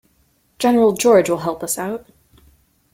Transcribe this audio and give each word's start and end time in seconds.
General 0.57 0.93
George 0.93 1.29
will 1.29 1.37
help 1.37 1.61
us 1.61 1.77
out. 1.77 2.07